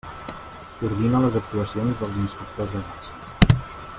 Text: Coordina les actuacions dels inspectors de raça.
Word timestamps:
Coordina 0.79 1.21
les 1.25 1.37
actuacions 1.41 2.01
dels 2.01 2.19
inspectors 2.23 2.75
de 2.79 2.85
raça. 2.87 3.65